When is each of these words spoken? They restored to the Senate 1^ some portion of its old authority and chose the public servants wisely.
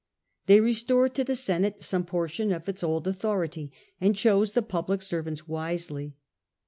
They 0.47 0.61
restored 0.61 1.13
to 1.13 1.23
the 1.23 1.35
Senate 1.35 1.77
1^ 1.77 1.83
some 1.83 2.05
portion 2.05 2.51
of 2.51 2.67
its 2.67 2.83
old 2.83 3.07
authority 3.07 3.71
and 4.01 4.15
chose 4.15 4.53
the 4.53 4.63
public 4.63 5.03
servants 5.03 5.47
wisely. 5.47 6.15